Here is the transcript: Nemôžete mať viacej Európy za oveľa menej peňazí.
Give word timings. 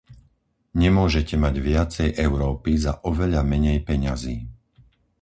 Nemôžete 0.81 1.35
mať 1.43 1.55
viacej 1.69 2.09
Európy 2.27 2.71
za 2.85 2.93
oveľa 3.09 3.41
menej 3.51 3.77
peňazí. 3.89 4.37